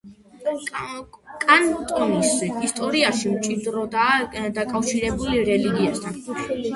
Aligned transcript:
კანტონის 1.43 2.31
ისტორია 2.67 3.11
მჭიდროდაა 3.17 4.49
დაკავშირებული 4.57 5.45
რელიგიასთან. 5.51 6.19